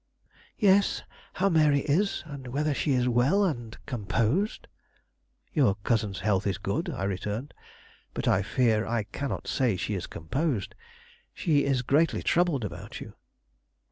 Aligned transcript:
"Yes, 0.57 1.03
how 1.33 1.49
Mary 1.49 1.81
is; 1.81 2.21
whether 2.25 2.73
she 2.73 2.93
is 2.93 3.07
well, 3.07 3.45
and 3.45 3.61
and 3.75 3.85
composed." 3.85 4.65
"Your 5.53 5.75
cousin's 5.83 6.21
health 6.21 6.47
is 6.47 6.57
good," 6.57 6.89
I 6.89 7.03
returned; 7.03 7.53
"but 8.15 8.27
I 8.27 8.41
fear 8.41 8.83
I 8.87 9.03
cannot 9.03 9.47
say 9.47 9.77
she 9.77 9.93
is 9.93 10.07
composed. 10.07 10.73
She 11.35 11.65
is 11.65 11.83
greatly 11.83 12.23
troubled 12.23 12.65
about 12.65 12.99
you." 12.99 13.13